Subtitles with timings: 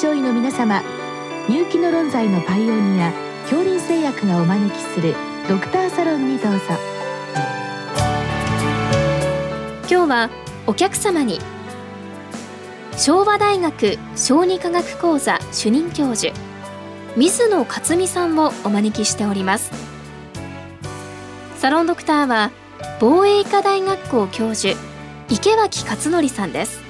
[0.00, 0.82] 症医の皆様
[1.46, 3.12] 入気の論剤のパイオニア
[3.42, 5.14] 恐林製薬がお招きする
[5.46, 6.60] ドクターサロンにどうぞ。
[9.90, 10.30] 今日は
[10.66, 11.38] お客様に
[12.96, 16.32] 昭和大学小児科学講座主任教授
[17.14, 19.70] 水野克美さんをお招きしております。
[21.58, 22.52] サロンドクターは
[23.00, 24.80] 防衛医科大学校教授
[25.28, 26.89] 池脇勝則さんです。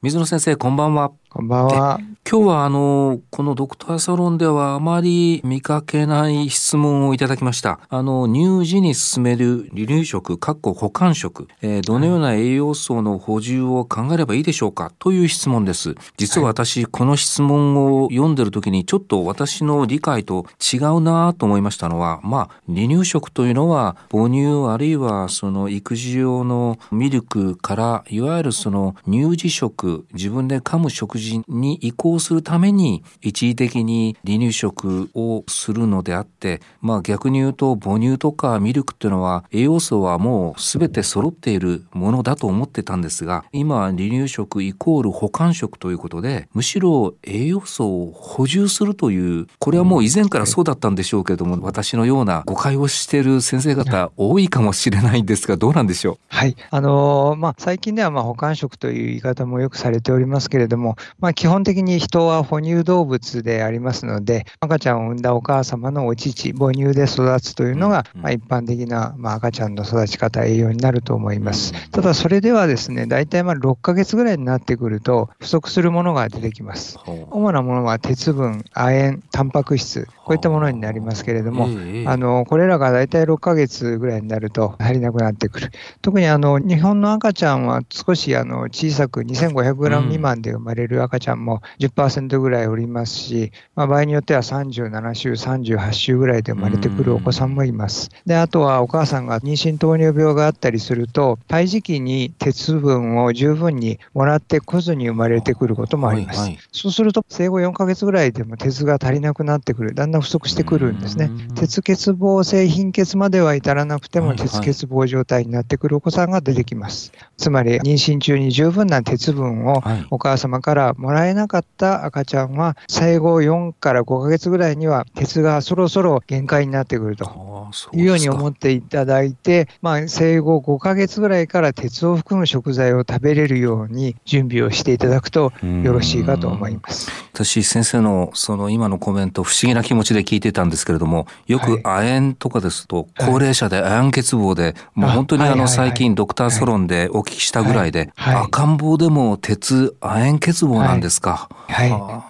[0.00, 1.98] 水野先生こんばんはこんばんは。
[2.30, 7.80] 今日はあの、このドクターサロンではあまり見かけない質問をいただきました。
[7.88, 14.92] あの、乳児に進める離乳食、かっこ保管食、えー、どのような栄養素の補充を考えればいいでしょうか？
[14.98, 15.94] という質問です。
[16.18, 56.18] 実は私、この質問を読んでる時にちょっと私の理解と違うなと思いましたのは、まあ、離乳食というのは母乳あるいはその育児用のミルクから、いわゆるその乳児食、自分で噛む食事に移行するために一時的に離乳食をするのであって、まあ逆に言うと母乳とかミルクっていうのは栄養素はもう全て揃っているものだと思ってたんですが、今離乳食イコール保管食ということで、むしろ栄養素を補充するという、これはもう以前からそうだったんでしょうけれども、私のような誤解をしている先生方多いかもしれないんですが、どうなんでしょう？
[56.28, 56.56] はい。
[56.70, 71.74] あのー、まあ最近ではまあ保管食という言い方もよくされておりますけれども、まあ、基本的に人は哺乳動物でありますので、赤ちゃんを産んだお母様のお乳、母乳で育つというのが、まあ、一般的な、まあ、赤ちゃんの育ち方、栄養になると思います。
[71.90, 76.98] ただ、それではですね、大体まあ6ヶ月ぐらいになってくると、不足するものが出てきます。
[77.30, 81.68] 主なものは鉄分、亜鉛、タンパク質、こういったものになりますけれども、
[82.06, 85.70] あのこれらが大体6ヶ月ぐらいになると足りなくなってくる。
[86.00, 91.97] 特にあの日本の赤ちゃんは少しあの小さく 2500g 未満で生まれる赤ちゃんも10%
[92.38, 98.10] ぐらいおりますし、まあ、場合によっては37週、38週ぐらいで生まれてくるお子さんもいます。
[98.24, 106.40] で、あとはお母さんが妊娠糖尿病があったりすると、胎児期に鉄分を十分にもらってこずに生まれてくることもあります。
[106.40, 111.30] はいはい、そうすると、生後4ヶ月ぐらいでも鉄が足りなくなってくる、だんだん不足してくるんですね。
[111.56, 117.12] 鉄欠乏性貧血までは至らなくても、鉄欠乏状態になってくるお子さんが出てきます。
[117.36, 127.48] つまり、妊娠中に十分な鉄分をお母様からもらえなかった赤ちゃんは、生後4から5ヶ月ぐらいには鉄がそろそろ限界になってくると。
[127.92, 135.52] いうように思っていただいて、まあ、生後5ヶ月ぐらいから鉄を含む食材を食べれるように準備をしていただくと
[135.84, 137.10] よろしいかと思います。
[137.34, 151.48] 私、先生のその今のコメント、不思議な気持ちで聞いてたんですけれども、よく亜鉛とかですと、高齢者で亜鉛欠乏で、もう本当にあの最近ドクターソロンでお聞きしたぐらいで、赤ん坊でも鉄、亜鉛欠乏なんですか？
[151.50, 151.67] はい、はい、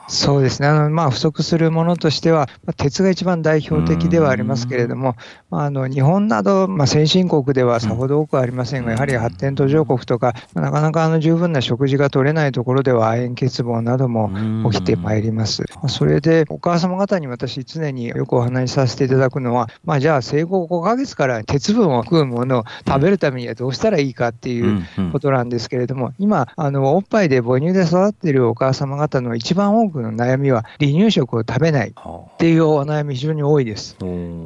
[0.09, 0.69] そうですね。
[0.69, 5.15] あの、まあ、不足するものとしては、まあ、鉄が一番代表的ではありますけれども、
[5.51, 15.65] まあ、あの、日本など、まあ、先進国ではさほど多くありませんが、やはり発展途上国とか、なかなかあの十分な食事が取れないところでは、亜鉛欠乏なども起きてまいります。
[15.87, 24.83] それで、お母様方に私、常によくお話しさせていただくのは、まあ、じゃあ、生後5ヶ月から鉄分を含むものを食べるためにはどうしたらいいかっていう
[25.13, 33.97] ことなんですけれども、今、あの、おっぱいで母乳で育っているお母様方の一番多くの悩みは、離乳食を食べないっていうお悩み非常に多いです。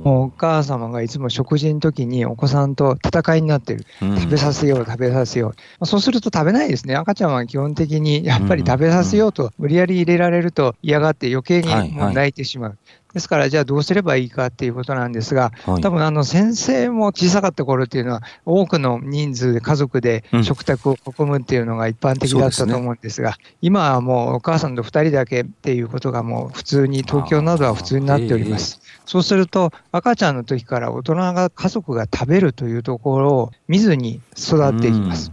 [0.04, 3.84] お母様がいつも食事の時にお子さんと戦いになってる。
[4.00, 5.86] 食べさせよう、食べさせよう。
[5.86, 6.94] そうすると食べないですね。
[6.94, 12.78] 赤ちゃんは基本的にやっぱり食べさせようと無理やり入れられると嫌がって余計にもう泣いてしまう。
[13.14, 15.52] ですから、じゃあどうすればいいかっていうことなんですが、
[15.82, 28.80] 多分あの先生も小さかった頃っていうのは、多くの人数で家族で食卓を囲むっていうのが一般的だったと思うんですが、うんすね、今はもうお母さんと2人だけっていうことがもう普通に、東京などは普通になっております。
[29.04, 35.32] そうすると、赤ちゃんの時から大人が、家族が食べるというところを見ずに育っていきます。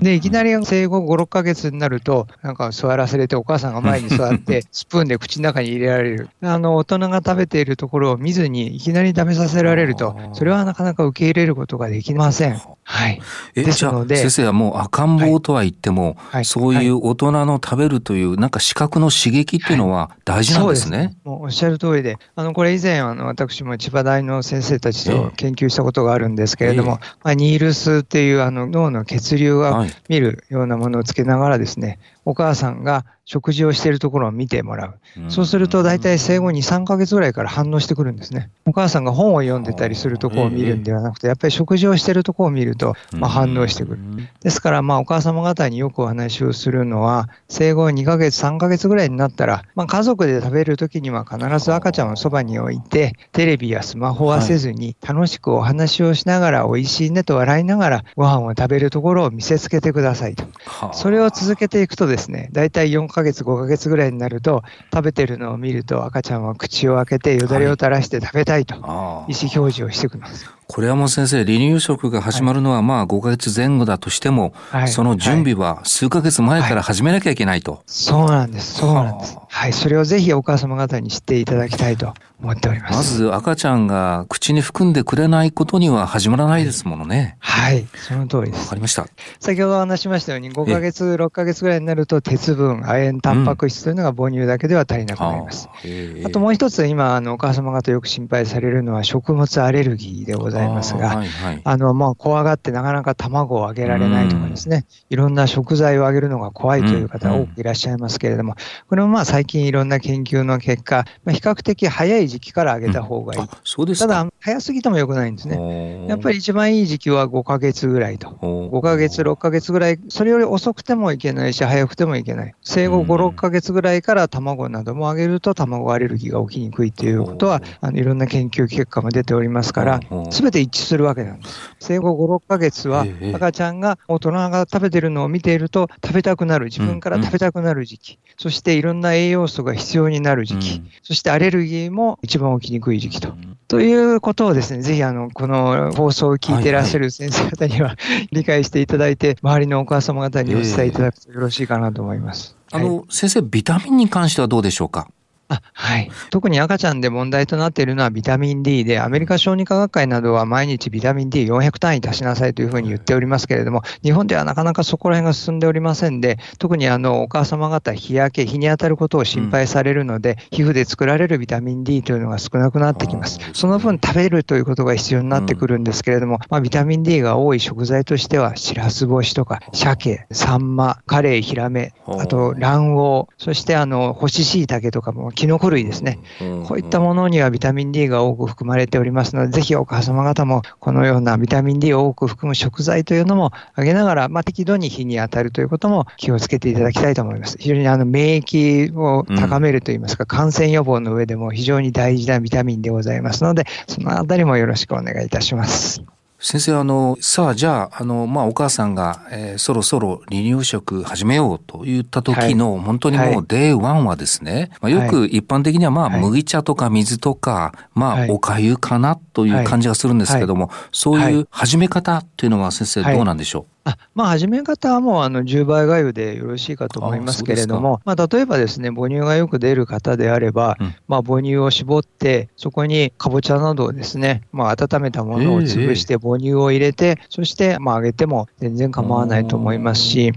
[0.00, 6.28] で、いきなり生後5、6ヶ月になると、なんか座らせれて、お母さんが前に座って、 スプーンで口の中に入れられる。
[6.42, 12.60] あの、大人が食べているところを見ずに、いきなり食べさせられると、それはなかなか受け入れることができません。
[12.90, 13.20] はい。
[13.54, 14.16] ですので。
[14.16, 20.96] 先生はもう赤ん坊とは言っても、はい、そういう大人の食べるという、なんか視覚の刺激っていうのは大事なんですね？
[20.96, 35.30] はい、うすもうおっしゃる通りで、あの、これ以前、あの、私も千葉大の先生たちと研究したことがあるんですけれども、えー、まあ、ニールスっていうあの脳の血流が見るようなものをつけながらですね、お母さんが食事をしているところを見てもらう。
[35.30, 38.50] そうすると大体生後2、3ヶ月ぐらいから反応してくるんですね。
[38.66, 43.98] お母さんが本を読んでたりするところを見るんではなくて、やっぱり食事をしているところを見ると、まあ、反応してくる。
[44.42, 60.44] ですから、まあ、お母様方によくお話をするのは、生後2ヶ月、3ヶ月ぐらいになったら、まあ、家族で食べるときには必ず赤ちゃんをそばに置いて、テレビやスマホはせずに、楽しくお話をしながら、美味しいねと笑いながら、ご飯を食べるところを見せつけてくださいと。
[60.92, 62.17] それを続けていくとですね、
[62.52, 64.62] 大体4ヶ月、5ヶ月ぐらいになると、
[64.92, 70.57] 食べてるのを見ると赤ちゃんは口を開けてよだれを垂らして食べたいと、意思表示をしてくるんです。
[70.68, 77.72] これはもう先生、離乳食が始まるのはまあ5ヶ月前後だとしても、はい、その準備は数ヶ月前から始めなきゃいけないと。
[77.72, 78.74] はい、そうなんです。
[78.74, 79.38] そうなんです。
[79.48, 79.72] はい。
[79.72, 82.12] それをぜひお母様方に知っていただきたいと
[82.42, 82.94] 思っております。
[82.94, 87.38] まず赤ちゃんが口に含んでくれないことには始まらないですものね。
[87.40, 87.86] はい。
[87.94, 88.64] その通りです。
[88.64, 89.06] わかりました。
[89.40, 95.70] 先ほど話しましたように、5ヶ月、6ヶ月ぐらいになると鉄分、亜鉛、タンパク質というのが母乳だけでは足りなくなります。
[95.82, 100.57] うん、あともう一つ、今、あの、お母様方よく心配されるのは食物アレルギーでございます
[100.96, 108.54] が、はいはい、あの、まあ、怖がってなかなか卵をあげられないとかですね、いろんな食材をあげるのが怖いという方多くいらっしゃいますけれども、
[108.88, 113.48] これもまあ最近いろんな研究の結果、まあ、比較的早い時期からあげた方がいい。
[113.64, 116.06] そうですただ、早すぎても良くないんですね。
[116.08, 118.28] やっぱり一番いい時期は5ヶ月ぐらいと。
[118.28, 122.54] 5ヶ月、6ヶ月ぐらい、それより遅くてもいけないし、早くてもいけない。
[122.62, 130.00] 生後5、6ヶ月ぐらいから卵などもあげると卵アレルギーが起きにくいということは、あのいろんな研究結果も出ておりますから、
[130.30, 131.58] すべて一致するわけなんです。
[131.80, 143.32] 生後5、6ヶ月は赤ちゃんが大人が食べてるのを見ていると食べたくなる、自分から食べたくなる時期、そしていろんな栄養素が必要になる時期、そしてアレルギーも一番起きにくい時期と。
[143.68, 147.96] ということをですね、ぜひあの、この放送を聞いていらっしゃる先生方には、
[148.32, 152.56] 理解していただいて、周りのお母様方にお伝えいただくとよろしいかなと思います。
[152.72, 155.08] あの、先生、ビタミンに関してはどうでしょうか？
[155.48, 173.38] あはい、特に赤ちゃんで問題となっているのはビタミン D で、アメリカ小児科学会などは毎日ビタミン D400 単位出しなさいというふうに言っておりますけれども、日本ではなかなかそこら辺が進んでおりませんで、特にあのお母様方、日焼け、日に当たることを心配されるので、うん、皮膚で作られるビタミン D というのが少なくなってきます。
[173.54, 186.18] その分食べるということが必要になってくるんですけれども、うん、まあ、ビタミン D が多い食材としては、しらす干しとか、鮭、サンマ、カレイ、ヒラメ、あと卵黄、そしてあの干し椎茸とかも、キノコ類ですね。
[186.66, 197.56] こういったものにはビタミン D が多く含まれておりますので、ぜひお母様方もこのようなビタミン D を多く含む食材というのもあげながら、まあ、適度に日に当たるということも気をつけていただきたいと思います。
[197.60, 206.17] 非常にあの免疫を高めるといいますか、感染予防の上でも非常に大事なビタミンでございますので、そのあたりもよろしくお願いいたします。
[206.40, 240.32] 先生、あの、さあ、じゃあ、あの、まあ、お母さんが、えー、そろそろ離乳食始めようと言った時の、はい、本当にもう、 day one はですね、まあ、よく一般的には、まあ、麦茶とか水とか、まあ、おかゆかなという感じがするんですけども、そういう始め方というのは先生、どうなんでしょう、あまあ、始め方はもうあの10倍がゆでよろしいかと思いますけれども、まあ、例えばですね、母乳がよく出る方であれば、うん、まあ、母乳を絞って、そこにかぼちゃなどをですね、まあ、温めたものを潰して母乳を入れて、えー、そしてまあ揚げても全然構わないと思いますし、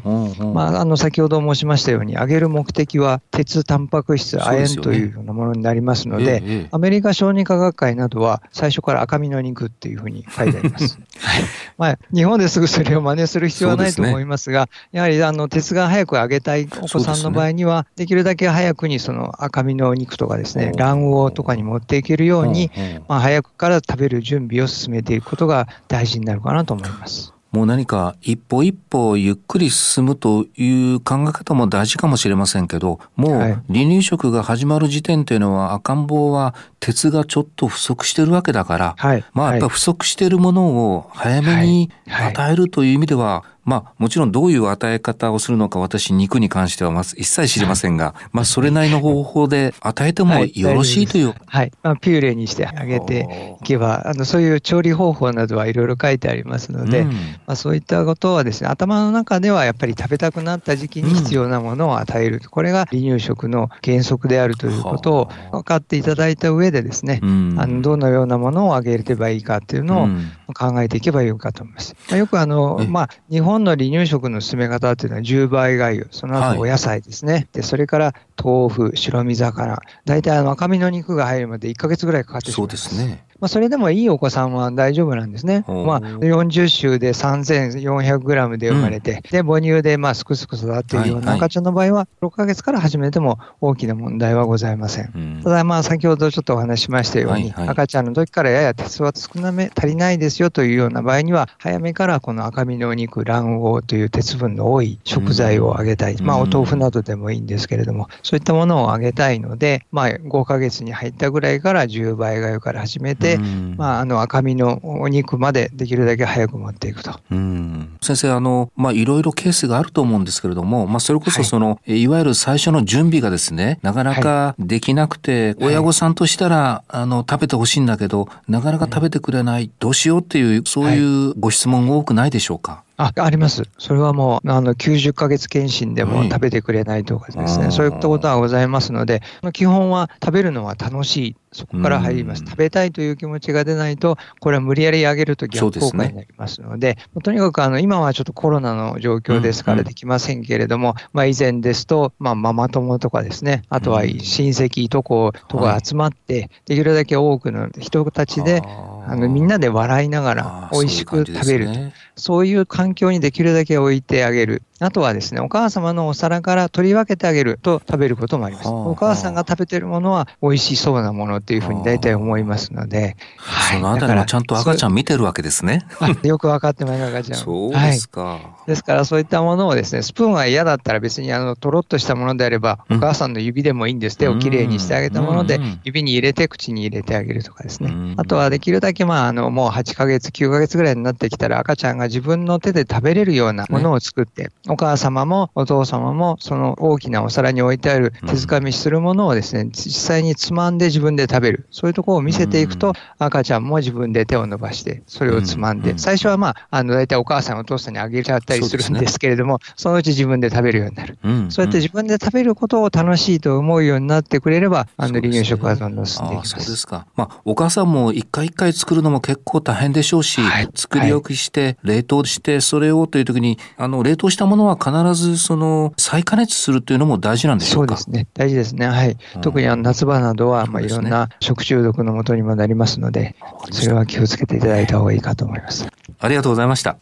[0.54, 10.97] まあ、あの先ほど申しましたように、揚げる目的は鉄、タンパク質、亜鉛というようなものになりますので、えー、アメリカ小児科学会などは最初から赤身の肉っていうふうに書いてあります。
[11.19, 11.44] はい。
[11.78, 22.71] まあ、日本ですぐそれを真似する必要はないと思いますが、すね、やはりあの鉄が早く揚げたいお子さんの場合には、できるだけ早くにその赤身の肉とかですね、卵黄とかに持っていけるように、
[23.07, 27.33] まあ、早くから食べる準備を進めていくことが大事になるかなと思います。
[27.51, 51.33] もう何か一歩一歩ゆっくり進むという考え方も大事かもしれませんけど、もう離乳食が始まる時点というのは赤ん坊は鉄がちょっと不足してるわけだから、はい、まあやっぱ不足しているものを早めに与えるという意味では、まあもちろんどういう与え方をするのか私肉に関してはまず一切知りませんが、まあそれなりの方法で与えてもよろしいという。
[51.45, 51.71] はい。
[51.83, 57.15] まあ、ピューレにしてあげていけば、あのそういう調理方法などはいろいろ書いてありますので、うん、ま
[57.47, 62.37] あそういったことはですね、頭の中ではやっぱり食べたくなった時期に必要なものを与える。
[62.44, 70.09] うん、これが離乳食の原則であるということを分かっていただいた上でですね、うん、あのどのようなものをあげればいいかっていうの
[70.47, 71.95] を考えていけばよいかと思います。
[72.09, 77.33] まあ、よくあの、まあ日本本の離乳食の進め方っていうのは10倍がゆ、その後お野菜ですね。
[77.33, 79.79] はい、で、それから豆腐、白身魚。
[80.05, 82.89] 大体あの赤身の肉が入るまで1ヶ月ぐらいかかってしまいます。
[82.89, 83.25] そうですね。
[83.41, 85.65] まあ、それでもいいお子さんは大丈夫なんですね。
[85.67, 95.11] まあ、40週で3400グラムで生まれて、うん、で、母乳でまあすくすく育っているような赤ちゃんの場合は、6ヶ月から始めても大きな問題はございません。
[95.15, 106.16] うん、ただ、まあ、先ほどちょっとお話ししましたように、はいはい、赤ちゃんの時からやや鉄は少なめ、足りないですよというような場合には、早めからこの赤身のお肉、卵黄という鉄分の多い食材をあげたい。
[106.16, 113.38] うん、まあ、お豆腐などでもいいんですけれども、そういったものをあげたいので、まあ、5ヶ月に入ったぐらいから10倍がゆから始めて、
[113.78, 117.19] まあ、あの赤身のお肉までできるだけ早く持っていくと。
[117.31, 117.98] うん。
[118.02, 132.83] 先生あの、まあ、いろいろケースがあると思うんですけれども、まあ、それこそその、はい、いわゆる最初の準備がですねなかなかできなくて、はい、親御さんとしたらあの食べてほしいんだけどなかなか食べてくれない、どうしようっていうそういうご質問多くないでしょうか？
[133.01, 133.63] ああります。
[133.77, 139.21] それはもう、あの、90ヶ月検診でも食べてくれないとかですね、はい、そういったことはございますので、
[139.53, 141.35] 基本は食べるのは楽しい。
[141.53, 142.45] そこから入ります。
[142.45, 161.73] 食べたいという気持ちが出ないと、これは無理やり上げると逆効果になりますので、でね、とにかくあの今はちょっとコロナの状況ですからできませんけれども、うんうん、まあ、以前ですと、まあ、ママ友とかですね、あとは親戚、とことか集まって、できるだけ多くの人たちで、あのみんなで笑いながら美味しく食べると。
[162.21, 164.61] そういう環境にできるだけ置いてあげる。
[164.83, 168.68] あとはですね、お母様のお皿から取り分けてあげると食べることもあります。
[168.68, 173.16] お母さんが食べてるものは美味しそうなものっていうふうに大体思いますので。
[173.38, 175.85] はい、そのあたりもちゃんと赤ちゃん見てるわけですね。
[176.23, 177.38] よく分かってます赤ちゃん。
[177.45, 178.69] そうですか、はい。
[178.69, 184.18] ですからそういったものをですね、スプーンは嫌だったら別にあの、とろっとしたものであれば、お母さんの指でもいいんです。
[184.18, 188.16] 手をきれいにしてあげたもので、指に入れて口に入れてあげるとかですね。
[188.18, 201.68] あとはできるだけまあ、あの、もう8ヶ月、9ヶ月ぐらいになってきたら赤ちゃんが自分の手で食べれるようなものを作って、お母様もお父様もその大きなお皿に置いてある手づかみするものをですね、実際につまんで自分で食べる。
[201.71, 211.18] そういうところを見せていくと、赤ちゃんも自分で手を伸ばして、それをつまんで、最初はまあ、あの、大体お母さんお父さんにあげちゃったりするんですけれども、そのうち自分で食べるようになる。
[211.49, 216.51] そうやって自分で食べることを楽しいと思うようになってくれれば、あの、離乳食はどんどん進んでいきます。
[216.51, 217.07] そうですか。
[217.18, 227.97] まあ、お母さんも一回一回作るのも結構大変でしょうし、はい、作り置きして、冷凍して、それをという時に、あの、冷凍したものは必ずその、再加熱するというのも大事なんでしょうか？
[227.97, 228.27] そうですね。
[228.33, 228.87] 大事ですね。
[228.87, 229.18] はい。
[229.41, 233.35] 特にあの夏場などは、まあ、いろんな食中毒のもとにもなりますので、
[233.71, 235.87] それは気をつけていただいた方がいいかと思います。
[236.19, 236.97] ありがとうございました。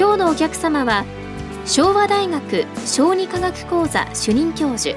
[0.00, 1.04] 今日のお客様は
[1.68, 4.96] 昭和大学小児科学講座主任教授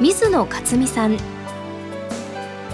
[0.00, 1.18] 水野克美さん。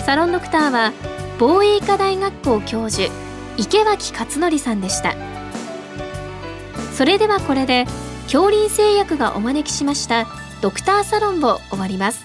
[0.06, 0.92] サロンドクターは
[1.36, 3.12] 防衛医科大学校教授
[3.56, 5.16] 池脇勝則さんでした。
[6.92, 7.86] それではこれで
[8.26, 10.28] 恐林製薬がお招きしました
[10.60, 12.24] ドクターサロンを終わります。